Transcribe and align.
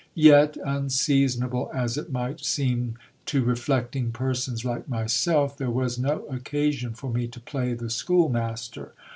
Yet, 0.17 0.57
unseasonable 0.65 1.69
as 1.75 1.95
it 1.95 2.11
might 2.11 2.39
seem 2.43 2.97
to 3.27 3.43
reflecting 3.43 4.11
persons 4.11 4.65
like 4.65 4.89
my 4.89 5.05
self, 5.05 5.55
there 5.55 5.69
was 5.69 5.99
no 5.99 6.25
occasion 6.25 6.95
for 6.95 7.11
me 7.13 7.27
to 7.27 7.39
play 7.39 7.75
the 7.75 7.91
schoolmaster. 7.91 8.93